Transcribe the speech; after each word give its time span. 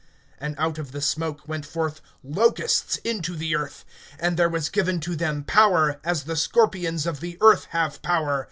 (3)And 0.41 0.55
out 0.57 0.79
of 0.79 0.93
the 0.93 0.99
smoke 0.99 1.47
went 1.47 1.63
forth 1.63 2.01
locusts 2.23 2.97
into 3.03 3.35
the 3.35 3.55
earth; 3.55 3.85
and 4.17 4.35
there 4.35 4.49
was 4.49 4.67
given 4.67 4.99
to 5.01 5.15
them 5.15 5.43
power, 5.43 5.99
as 6.03 6.23
the 6.23 6.35
scorpions 6.35 7.05
of 7.05 7.19
the 7.19 7.37
earth 7.39 7.65
have 7.65 8.01
power. 8.01 8.39